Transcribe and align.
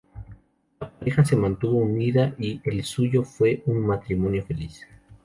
La 0.79 0.89
pareja 0.89 1.23
se 1.23 1.35
mantuvo 1.35 1.77
unida, 1.77 2.33
y 2.39 2.59
el 2.63 2.83
suyo 2.83 3.23
fue 3.23 3.61
un 3.67 3.85
matrimonio 3.85 4.43
feliz. 4.43 4.83